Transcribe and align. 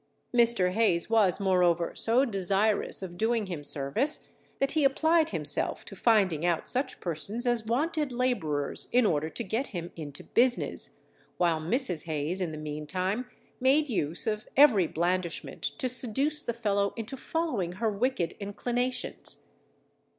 Mr. 0.33 0.71
Hayes 0.71 1.11
was 1.11 1.39
moreover 1.39 1.93
so 1.93 2.25
desirous 2.25 3.03
of 3.03 3.17
doing 3.19 3.45
him 3.45 3.63
service 3.63 4.27
that 4.57 4.71
he 4.71 4.83
applied 4.83 5.29
himself 5.29 5.85
to 5.85 5.95
finding 5.95 6.43
out 6.43 6.67
such 6.67 6.99
persons 6.99 7.45
as 7.45 7.67
wanted 7.67 8.11
labourers 8.11 8.87
in 8.91 9.05
order 9.05 9.29
to 9.29 9.43
get 9.43 9.67
him 9.67 9.91
into 9.95 10.23
business, 10.23 10.97
while 11.37 11.61
Mrs. 11.61 12.05
Hayes, 12.05 12.41
in 12.41 12.51
the 12.51 12.57
meantime, 12.57 13.29
made 13.59 13.89
use 13.89 14.25
of 14.25 14.47
every 14.57 14.87
blandishment 14.87 15.61
to 15.61 15.87
seduce 15.87 16.43
the 16.43 16.51
fellow 16.53 16.95
into 16.97 17.15
following 17.15 17.73
her 17.73 17.91
wicked 17.91 18.33
inclinations. 18.39 19.45